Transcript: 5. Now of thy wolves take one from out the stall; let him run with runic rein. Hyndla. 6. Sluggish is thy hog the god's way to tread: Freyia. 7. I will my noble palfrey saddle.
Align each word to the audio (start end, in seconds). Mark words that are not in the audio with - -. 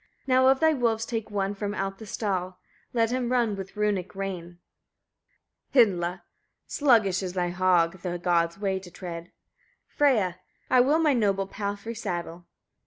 5. 0.21 0.21
Now 0.27 0.47
of 0.47 0.59
thy 0.59 0.73
wolves 0.73 1.05
take 1.05 1.29
one 1.29 1.53
from 1.53 1.75
out 1.75 1.99
the 1.99 2.07
stall; 2.07 2.57
let 2.91 3.11
him 3.11 3.31
run 3.31 3.55
with 3.55 3.77
runic 3.77 4.15
rein. 4.15 4.57
Hyndla. 5.75 6.23
6. 6.65 6.79
Sluggish 6.79 7.21
is 7.21 7.33
thy 7.33 7.49
hog 7.49 7.99
the 8.01 8.17
god's 8.17 8.57
way 8.57 8.79
to 8.79 8.89
tread: 8.89 9.31
Freyia. 9.87 10.31
7. 10.31 10.35
I 10.71 10.81
will 10.81 10.97
my 10.97 11.13
noble 11.13 11.45
palfrey 11.45 11.93
saddle. 11.93 12.47